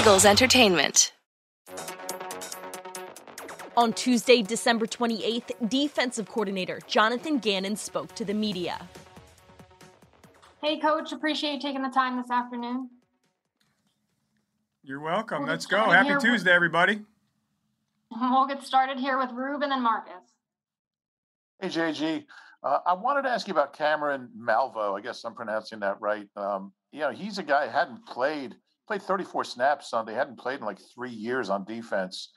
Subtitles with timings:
[0.00, 1.12] Eagles Entertainment.
[3.76, 8.88] On Tuesday, December 28th, defensive coordinator Jonathan Gannon spoke to the media.
[10.62, 12.88] Hey, coach, appreciate you taking the time this afternoon.
[14.82, 15.40] You're welcome.
[15.42, 15.90] We'll Let's go.
[15.90, 17.02] Happy here with- Tuesday, everybody.
[18.18, 20.32] We'll get started here with Ruben and Marcus.
[21.60, 22.24] Hey, JG.
[22.62, 24.98] Uh, I wanted to ask you about Cameron Malveaux.
[24.98, 26.26] I guess I'm pronouncing that right.
[26.36, 28.56] Um, you know, he's a guy who hadn't played,
[28.90, 30.04] played 34 snaps on.
[30.04, 32.32] They hadn't played in like three years on defense.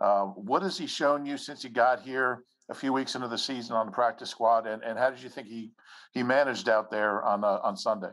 [0.00, 3.36] Uh, what has he shown you since he got here a few weeks into the
[3.36, 4.68] season on the practice squad?
[4.68, 5.72] And, and how did you think he,
[6.12, 8.10] he managed out there on, uh, on Sunday?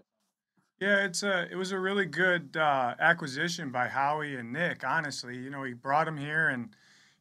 [0.81, 4.83] Yeah, it's a it was a really good uh, acquisition by Howie and Nick.
[4.83, 6.75] Honestly, you know, he brought him here and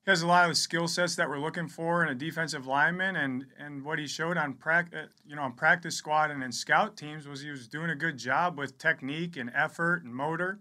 [0.05, 2.66] he has a lot of the skill sets that we're looking for in a defensive
[2.66, 3.16] lineman.
[3.16, 6.97] And and what he showed on practice, you know, on practice squad and in scout
[6.97, 10.61] teams was he was doing a good job with technique and effort and motor.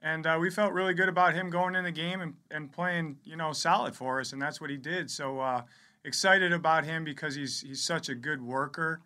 [0.00, 3.16] And uh, we felt really good about him going in the game and, and playing,
[3.24, 5.10] you know, solid for us, and that's what he did.
[5.10, 5.62] So uh,
[6.04, 9.00] excited about him because he's he's such a good worker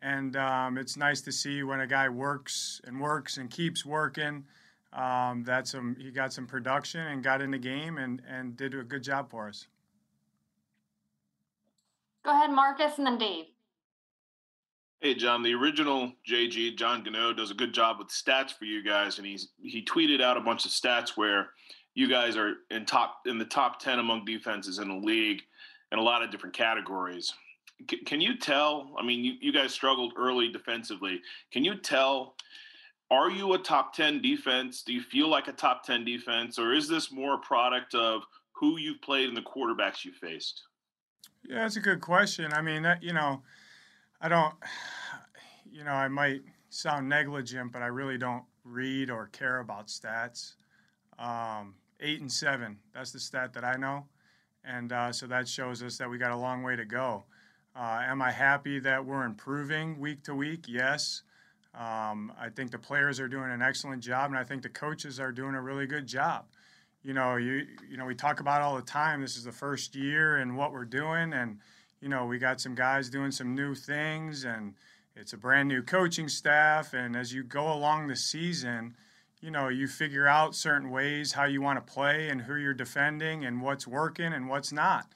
[0.00, 4.44] and um, it's nice to see when a guy works and works and keeps working.
[4.96, 8.74] Um, that's some he got some production and got in the game and and did
[8.74, 9.66] a good job for us.
[12.24, 13.44] Go ahead, Marcus, and then Dave.
[15.00, 18.82] Hey, John, the original JG, John Gano, does a good job with stats for you
[18.82, 21.50] guys, and he's he tweeted out a bunch of stats where
[21.94, 25.42] you guys are in top in the top ten among defenses in the league
[25.92, 27.34] in a lot of different categories.
[27.90, 28.94] C- can you tell?
[28.98, 31.20] I mean, you, you guys struggled early defensively.
[31.52, 32.34] Can you tell?
[33.10, 34.82] Are you a top ten defense?
[34.82, 38.22] Do you feel like a top ten defense, or is this more a product of
[38.52, 40.62] who you've played and the quarterbacks you faced?
[41.48, 42.52] Yeah, that's a good question.
[42.52, 43.42] I mean, that, you know,
[44.20, 44.54] I don't,
[45.70, 50.54] you know, I might sound negligent, but I really don't read or care about stats.
[51.18, 54.06] Um, eight and seven, that's the stat that I know.
[54.64, 57.24] And uh, so that shows us that we got a long way to go.
[57.76, 60.64] Uh, am I happy that we're improving week to week?
[60.66, 61.22] Yes.
[61.76, 65.20] Um, I think the players are doing an excellent job, and I think the coaches
[65.20, 66.46] are doing a really good job
[67.06, 69.20] you know, you you know, we talk about all the time.
[69.20, 71.60] This is the first year and what we're doing, and
[72.00, 74.74] you know, we got some guys doing some new things, and
[75.14, 76.94] it's a brand new coaching staff.
[76.94, 78.96] And as you go along the season,
[79.40, 82.74] you know, you figure out certain ways how you want to play and who you're
[82.74, 85.06] defending and what's working and what's not.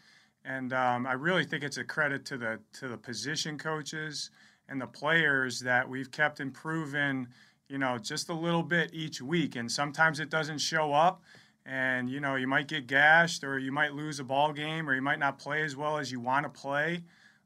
[0.44, 4.30] And um, I really think it's a credit to the to the position coaches
[4.70, 7.28] and the players that we've kept improving.
[7.68, 11.22] You know, just a little bit each week, and sometimes it doesn't show up
[11.66, 14.94] and you know you might get gashed or you might lose a ball game or
[14.94, 17.02] you might not play as well as you want to play.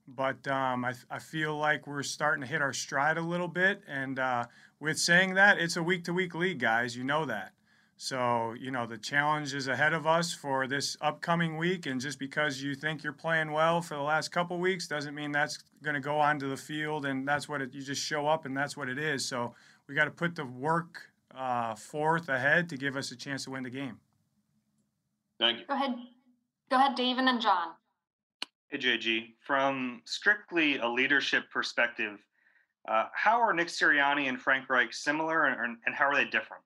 [0.07, 3.83] But um, I, I, feel like we're starting to hit our stride a little bit.
[3.89, 4.45] And uh,
[4.79, 6.95] with saying that it's a week to week league guys.
[6.95, 7.54] You know that
[7.97, 12.19] so you know the challenge is ahead of us for this upcoming week and just
[12.19, 15.95] because you think you're playing well for the last couple weeks doesn't mean that's going
[15.95, 18.77] to go onto the field and that's what it, you just show up and that's
[18.77, 19.55] what it is so
[19.89, 23.51] we got to put the work uh, forth ahead to give us a chance to
[23.51, 23.99] win the game.
[25.39, 25.67] Thank you.
[25.67, 25.95] Go ahead.
[26.71, 27.69] Go ahead, Dave, and then John.
[28.69, 29.35] Hey, JG.
[29.41, 32.19] From strictly a leadership perspective,
[32.89, 36.63] uh, how are Nick Sirianni and Frank Reich similar, and, and how are they different?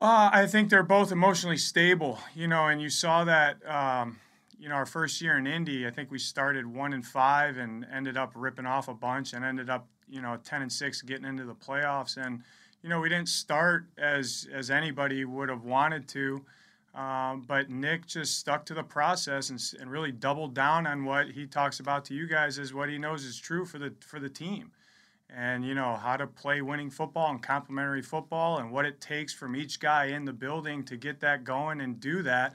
[0.00, 4.18] Uh, I think they're both emotionally stable, you know, and you saw that, um,
[4.58, 7.86] you know, our first year in Indy, I think we started one and five and
[7.92, 11.26] ended up ripping off a bunch and ended up, you know, 10 and six getting
[11.26, 12.16] into the playoffs.
[12.16, 12.42] And,
[12.82, 16.46] you know, we didn't start as as anybody would have wanted to,
[16.94, 21.32] um, but Nick just stuck to the process and, and really doubled down on what
[21.32, 24.18] he talks about to you guys as what he knows is true for the for
[24.18, 24.70] the team,
[25.36, 29.32] and you know how to play winning football and complementary football and what it takes
[29.32, 32.54] from each guy in the building to get that going and do that.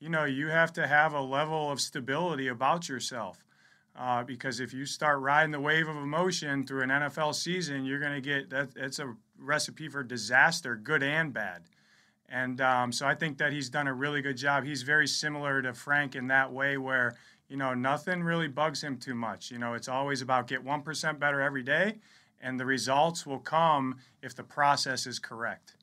[0.00, 3.38] You know, you have to have a level of stability about yourself.
[3.98, 7.98] Uh, because if you start riding the wave of emotion through an NFL season, you're
[7.98, 8.68] going to get that.
[8.76, 11.62] It's a recipe for disaster, good and bad.
[12.28, 14.64] And um, so I think that he's done a really good job.
[14.64, 17.16] He's very similar to Frank in that way, where
[17.48, 19.50] you know nothing really bugs him too much.
[19.50, 21.94] You know, it's always about get one percent better every day,
[22.40, 25.74] and the results will come if the process is correct.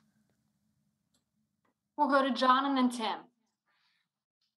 [1.97, 3.19] We'll go to John and then Tim.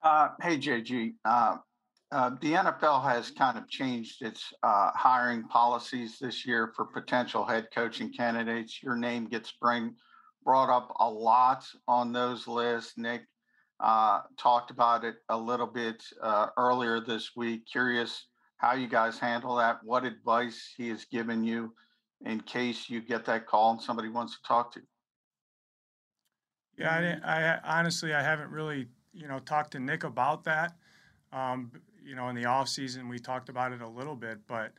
[0.02, 1.14] Uh, hey, JG.
[1.24, 1.56] Uh,
[2.12, 7.44] uh, the NFL has kind of changed its uh, hiring policies this year for potential
[7.44, 8.82] head coaching candidates.
[8.82, 9.94] Your name gets bring,
[10.44, 12.92] brought up a lot on those lists.
[12.96, 13.22] Nick
[13.80, 17.66] uh, talked about it a little bit uh, earlier this week.
[17.66, 18.26] Curious
[18.58, 21.74] how you guys handle that, what advice he has given you
[22.24, 24.86] in case you get that call and somebody wants to talk to you.
[26.78, 30.76] Yeah, I, I honestly I haven't really you know talked to Nick about that.
[31.32, 31.70] Um,
[32.04, 34.72] you know, in the off season we talked about it a little bit, but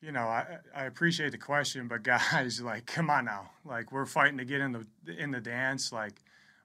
[0.00, 4.06] you know, I, I appreciate the question, but guys, like, come on now, like we're
[4.06, 4.86] fighting to get in the
[5.18, 5.92] in the dance.
[5.92, 6.22] Like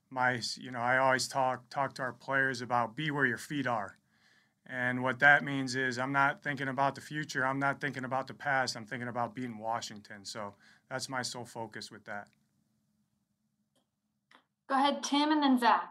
[0.10, 3.68] my, you know, I always talk talk to our players about be where your feet
[3.68, 3.98] are,
[4.68, 8.28] and what that means is I'm not thinking about the future, I'm not thinking about
[8.28, 10.24] the past, I'm thinking about beating Washington.
[10.24, 10.54] So
[10.90, 12.28] that's my sole focus with that.
[14.69, 15.90] Go ahead, Tim, and then Zach.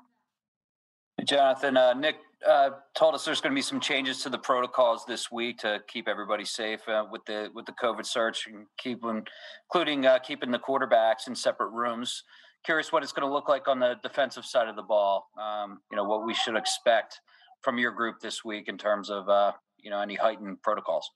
[1.24, 2.16] Jonathan, uh, Nick
[2.48, 5.80] uh, told us there's going to be some changes to the protocols this week to
[5.86, 9.24] keep everybody safe uh, with the with the COVID surge, and keep them,
[9.68, 12.24] including uh, keeping the quarterbacks in separate rooms.
[12.64, 15.28] Curious what it's going to look like on the defensive side of the ball.
[15.38, 17.20] Um, you know what we should expect
[17.62, 21.10] from your group this week in terms of uh, you know any heightened protocols.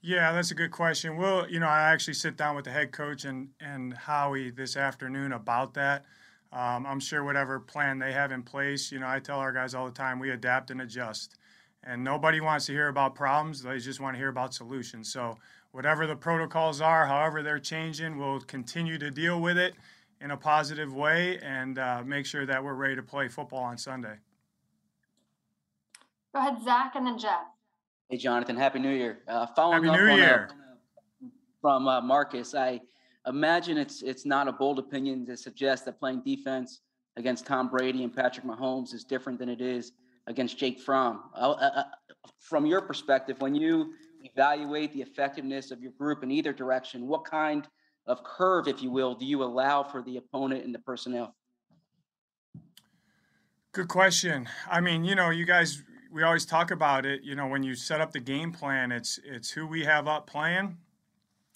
[0.00, 1.16] Yeah, that's a good question.
[1.16, 4.76] Well, you know, I actually sit down with the head coach and and Howie this
[4.76, 6.04] afternoon about that.
[6.52, 9.74] Um, I'm sure whatever plan they have in place, you know, I tell our guys
[9.74, 11.36] all the time, we adapt and adjust.
[11.82, 15.10] And nobody wants to hear about problems, they just want to hear about solutions.
[15.10, 15.38] So,
[15.72, 19.74] whatever the protocols are, however they're changing, we'll continue to deal with it
[20.20, 23.78] in a positive way and uh, make sure that we're ready to play football on
[23.78, 24.18] Sunday.
[26.34, 27.42] Go ahead, Zach, and then Jeff.
[28.08, 29.18] Hey, Jonathan, Happy New Year.
[29.28, 30.48] Uh, following Happy up New on Year.
[30.50, 31.26] A,
[31.60, 32.80] from uh, Marcus, I
[33.26, 36.80] imagine it's it's not a bold opinion to suggest that playing defense
[37.16, 39.92] against Tom Brady and Patrick Mahomes is different than it is
[40.26, 41.24] against Jake Fromm.
[41.34, 41.84] Uh, uh,
[42.38, 43.92] from your perspective, when you
[44.22, 47.68] evaluate the effectiveness of your group in either direction, what kind
[48.06, 51.34] of curve, if you will, do you allow for the opponent and the personnel?
[53.72, 54.48] Good question.
[54.70, 57.22] I mean, you know, you guys, we always talk about it.
[57.22, 60.26] You know, when you set up the game plan, it's it's who we have up
[60.26, 60.76] playing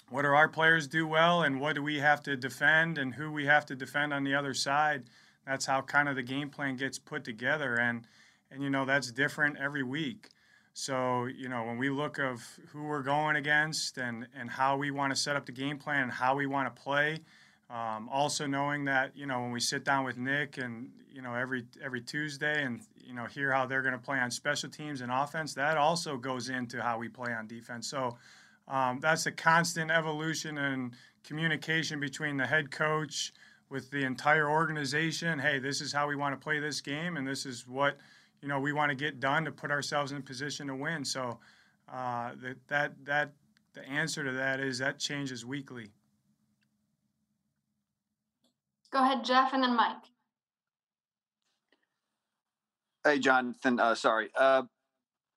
[0.09, 3.31] what do our players do well and what do we have to defend and who
[3.31, 5.05] we have to defend on the other side
[5.47, 8.07] that's how kind of the game plan gets put together and
[8.51, 10.29] and you know that's different every week
[10.73, 14.91] so you know when we look of who we're going against and and how we
[14.91, 17.19] want to set up the game plan and how we want to play
[17.71, 21.35] um, also knowing that you know when we sit down with nick and you know
[21.35, 25.01] every every tuesday and you know hear how they're going to play on special teams
[25.01, 28.17] and offense that also goes into how we play on defense so
[28.69, 30.93] um, that's a constant evolution and
[31.25, 33.33] communication between the head coach
[33.69, 35.39] with the entire organization.
[35.39, 37.97] Hey, this is how we want to play this game, and this is what
[38.43, 41.05] you know we want to get done to put ourselves in position to win.
[41.05, 41.39] So
[41.93, 43.33] uh, that that that
[43.75, 45.91] the answer to that is that changes weekly.
[48.97, 50.05] Go ahead, Jeff, and then Mike.
[53.05, 53.79] Hey, Jonathan.
[53.79, 54.31] Uh, sorry.
[54.35, 54.63] Uh,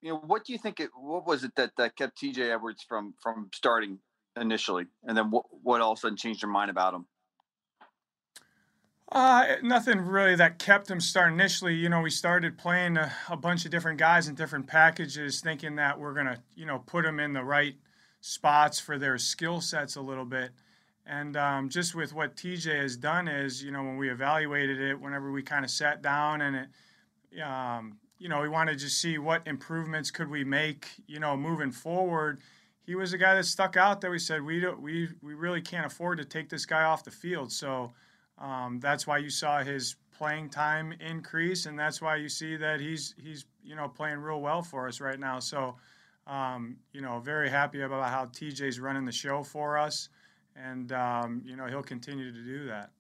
[0.01, 0.79] you know, what do you think?
[0.79, 2.53] It what was it that that kept T.J.
[2.53, 3.99] Edwards from from starting
[4.39, 7.05] initially, and then what what all of a sudden changed your mind about him?
[9.11, 11.75] Uh, nothing really that kept him starting initially.
[11.75, 15.75] You know, we started playing a, a, bunch of different guys in different packages, thinking
[15.75, 17.75] that we're gonna, you know, put them in the right
[18.21, 20.51] spots for their skill sets a little bit.
[21.09, 25.01] And um, just with what TJ has done is, you know, when we evaluated it,
[25.01, 29.17] whenever we kind of sat down and it, um, you know, we wanted to see
[29.17, 32.41] what improvements could we make, you know, moving forward.
[32.85, 35.61] He was a guy that stuck out that we said we don't, we we really
[35.61, 37.51] can't afford to take this guy off the field.
[37.51, 37.91] So
[38.37, 42.79] um, that's why you saw his playing time increase, and that's why you see that
[42.79, 45.39] he's he's you know playing real well for us right now.
[45.39, 45.75] So
[46.27, 50.09] um, you know, very happy about how TJ's running the show for us,
[50.63, 52.91] and um, you know he'll continue to do that.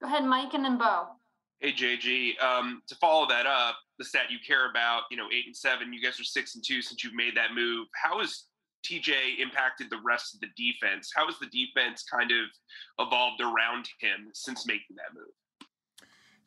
[0.00, 1.06] Go ahead, Mike, and then Bo.
[1.60, 5.46] Hey JG, um, to follow that up, the stat you care about, you know, eight
[5.46, 5.92] and seven.
[5.92, 7.86] You guys are six and two since you've made that move.
[7.94, 8.44] How has
[8.84, 11.10] TJ impacted the rest of the defense?
[11.14, 15.66] How has the defense kind of evolved around him since making that move?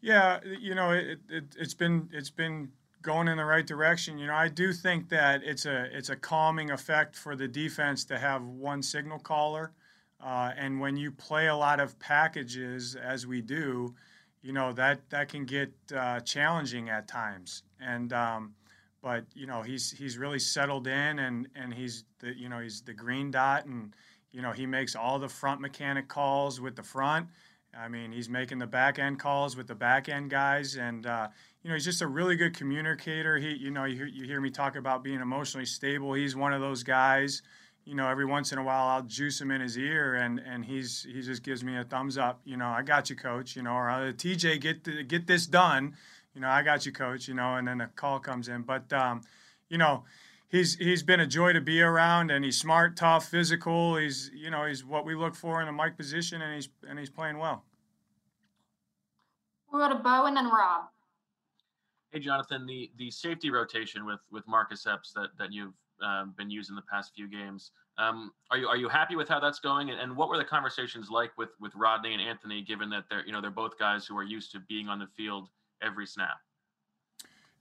[0.02, 2.70] Yeah, you know, it, it it's been it's been
[3.08, 4.20] going in the right direction.
[4.20, 8.06] You know, I do think that it's a it's a calming effect for the defense
[8.06, 9.72] to have one signal caller,
[10.24, 13.96] uh, and when you play a lot of packages as we do
[14.42, 17.64] you know that that can get uh, challenging at times.
[17.82, 18.54] And um,
[19.02, 22.82] but you know he's he's really settled in, and and he's the you know he's
[22.82, 23.94] the green dot, and
[24.32, 27.28] you know he makes all the front mechanic calls with the front.
[27.80, 31.28] I mean, he's making the back end calls with the back end guys, and uh,
[31.64, 33.38] you know he's just a really good communicator.
[33.38, 36.14] He, you know, you hear, you hear me talk about being emotionally stable.
[36.14, 37.42] He's one of those guys
[37.88, 40.66] you know, every once in a while I'll juice him in his ear, and and
[40.66, 42.42] he's he just gives me a thumbs up.
[42.44, 43.56] You know, I got you, coach.
[43.56, 45.96] You know, or uh, TJ, get the, get this done.
[46.36, 47.30] You know, I got you, coach.
[47.30, 48.64] You know, and then a call comes in.
[48.64, 49.22] But um,
[49.70, 50.04] you know,
[50.50, 53.96] he's he's been a joy to be around, and he's smart, tough, physical.
[53.96, 57.00] He's you know he's what we look for in a Mike position, and he's and
[57.00, 57.64] he's playing well.
[59.72, 60.86] We'll go to Bo and then Rob.
[62.12, 66.50] Hey, Jonathan, the the safety rotation with with Marcus Epps that that you've um, been
[66.50, 67.72] using the past few games.
[67.98, 69.90] Um, are you are you happy with how that's going?
[69.90, 73.26] And, and what were the conversations like with with Rodney and Anthony, given that they're
[73.26, 75.50] you know they're both guys who are used to being on the field
[75.82, 76.38] every snap?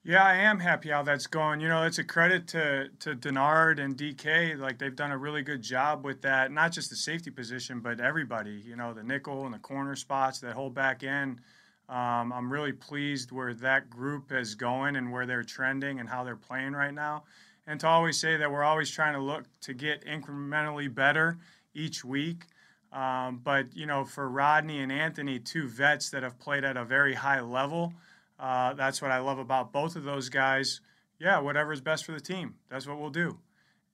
[0.04, 1.60] Yeah, I am happy how that's going.
[1.60, 4.56] You know, it's a credit to to Dennard and DK.
[4.58, 6.52] Like they've done a really good job with that.
[6.52, 8.52] Not just the safety position, but everybody.
[8.52, 11.40] You know, the nickel and the corner spots that hold back in.
[11.88, 16.24] Um, I'm really pleased where that group is going and where they're trending and how
[16.24, 17.24] they're playing right now.
[17.66, 21.38] And to always say that we're always trying to look to get incrementally better
[21.74, 22.44] each week.
[22.92, 26.84] Um, but you know, for Rodney and Anthony, two vets that have played at a
[26.84, 27.92] very high level,
[28.38, 30.80] uh, that's what I love about both of those guys.
[31.18, 33.38] Yeah, whatever is best for the team, that's what we'll do.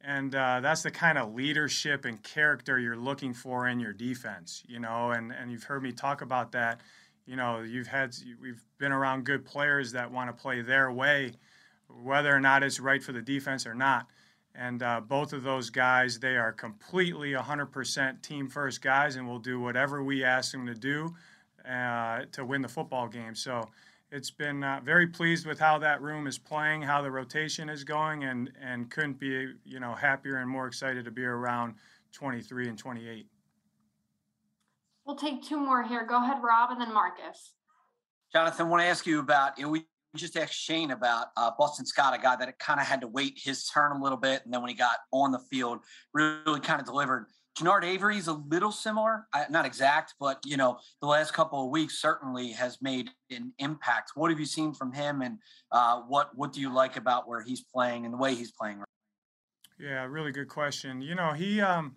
[0.05, 4.63] And uh, that's the kind of leadership and character you're looking for in your defense,
[4.67, 5.11] you know.
[5.11, 6.81] And and you've heard me talk about that
[7.27, 11.33] you know, you've had we've been around good players that want to play their way,
[11.89, 14.07] whether or not it's right for the defense or not.
[14.55, 19.39] And uh, both of those guys, they are completely 100% team first guys, and will
[19.39, 21.15] do whatever we ask them to do
[21.69, 23.35] uh, to win the football game.
[23.35, 23.71] So
[24.11, 27.83] it's been uh, very pleased with how that room is playing, how the rotation is
[27.83, 31.75] going, and and couldn't be you know happier and more excited to be around
[32.13, 33.27] 23 and 28.
[35.07, 36.07] We'll take two more here.
[36.07, 37.55] Go ahead, Rob, and then Marcus.
[38.33, 39.85] Jonathan, I want to ask you about, you know, we
[40.17, 43.41] just asked Shane about uh, Boston Scott, a guy that kind of had to wait
[43.43, 44.43] his turn a little bit.
[44.45, 45.81] And then when he got on the field,
[46.15, 47.27] really kind of delivered.
[47.59, 51.71] Genard Avery is a little similar, not exact, but, you know, the last couple of
[51.71, 54.13] weeks certainly has made an impact.
[54.15, 55.39] What have you seen from him and
[55.71, 58.83] uh, what, what do you like about where he's playing and the way he's playing?
[59.79, 61.03] Yeah, really good question.
[61.03, 61.97] You know, he, um,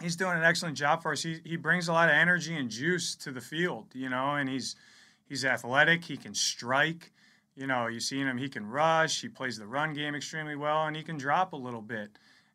[0.00, 1.22] he's doing an excellent job for us.
[1.22, 4.48] He he brings a lot of energy and juice to the field, you know, and
[4.48, 4.76] he's
[5.28, 6.04] he's athletic.
[6.04, 7.12] He can strike.
[7.54, 8.36] You know, you've seen him.
[8.36, 9.22] He can rush.
[9.22, 12.10] He plays the run game extremely well, and he can drop a little bit.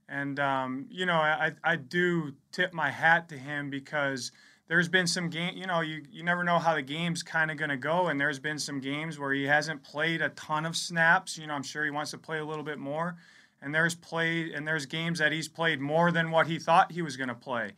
[0.08, 4.32] And um, you know, I I do tip my hat to him because
[4.68, 5.58] there's been some game.
[5.58, 8.20] You know, you you never know how the game's kind of going to go, and
[8.20, 11.38] there's been some games where he hasn't played a ton of snaps.
[11.38, 13.18] You know, I'm sure he wants to play a little bit more
[13.62, 17.02] and there's played and there's games that he's played more than what he thought he
[17.02, 17.72] was going to play.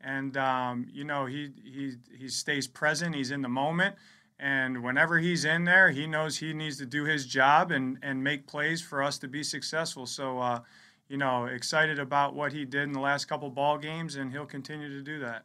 [0.00, 3.96] And um, you know he he he stays present he's in the moment.
[4.38, 8.22] And whenever he's in there he knows he needs to do his job and and
[8.22, 10.06] make plays for us to be successful.
[10.06, 10.60] So uh,
[11.08, 14.46] you know excited about what he did in the last couple ball games and he'll
[14.46, 15.44] continue to do that.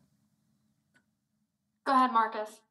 [1.86, 2.62] Go ahead marcus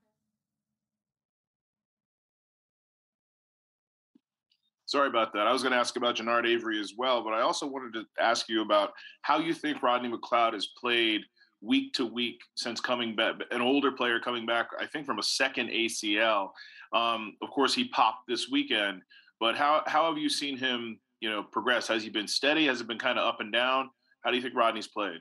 [4.88, 5.47] Sorry about that.
[5.47, 8.07] I was going to ask about Genard Avery as well, but I also wanted to
[8.18, 11.21] ask you about how you think Rodney McLeod has played
[11.61, 15.23] week to week since coming back, an older player coming back, I think from a
[15.23, 16.52] second ACL.
[16.95, 19.02] Um, of course, he popped this weekend,
[19.38, 21.87] but how how have you seen him, you know, progress?
[21.88, 22.64] Has he been steady?
[22.64, 23.90] Has it been kind of up and down?
[24.23, 25.21] How do you think Rodney's played?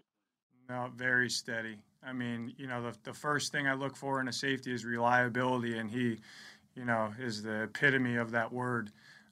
[0.69, 1.75] No, very steady.
[2.01, 4.85] I mean, you know, the the first thing I look for in a safety is
[4.85, 6.19] reliability, and he,
[6.73, 8.91] you know, is the epitome of that word.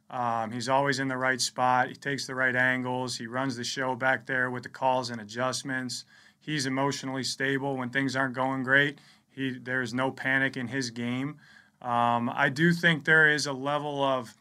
[0.09, 1.89] Um, he's always in the right spot.
[1.89, 3.17] He takes the right angles.
[3.17, 6.05] He runs the show back there with the calls and adjustments.
[6.39, 8.99] He's emotionally stable when things aren't going great.
[9.31, 11.37] He there is no panic in his game.
[11.81, 14.33] Um, I do think there is a level of,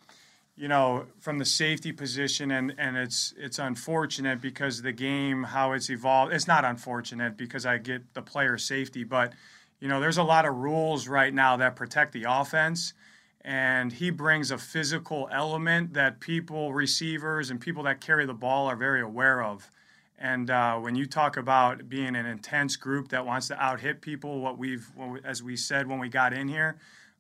[0.55, 5.73] you know, from the safety position, and and it's it's unfortunate because the game how
[5.73, 6.35] it's evolved.
[6.35, 9.33] It's not unfortunate because I get the player safety, but
[9.81, 12.93] you know, there's a lot of rules right now that protect the offense
[13.45, 18.67] and he brings a physical element that people, receivers, and people that carry the ball
[18.67, 19.71] are very aware of.
[20.19, 24.01] And uh, when you talk about being an intense group that wants to out hit
[24.01, 24.91] people, what we've,
[25.25, 26.77] as we said when we got in here,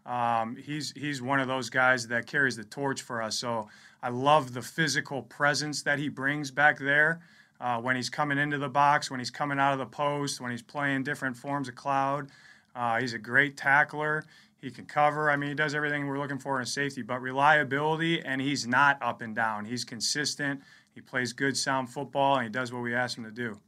[0.06, 3.38] um, he's he's one of those guys that carries the torch for us.
[3.38, 3.68] So
[4.02, 7.20] I love the physical presence that he brings back there
[7.60, 10.50] uh, when he's coming into the box, when he's coming out of the post, when
[10.50, 12.28] he's playing different forms of cloud.
[12.74, 14.24] Uh, he's a great tackler.
[14.64, 15.30] He can cover.
[15.30, 18.96] I mean, he does everything we're looking for in safety, but reliability, and he's not
[19.02, 19.66] up and down.
[19.66, 20.62] He's consistent.
[20.94, 23.60] He plays good, sound football, and he does what we ask him to do.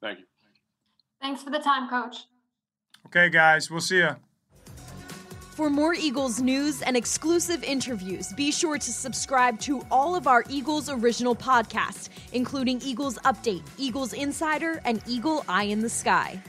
[0.00, 0.24] Thank you.
[1.20, 2.24] Thanks for the time, Coach.
[3.08, 4.16] Okay, guys, we'll see you.
[5.50, 10.42] For more Eagles news and exclusive interviews, be sure to subscribe to all of our
[10.48, 16.42] Eagles original podcasts, including Eagles Update, Eagles Insider, and Eagle Eye in the Sky.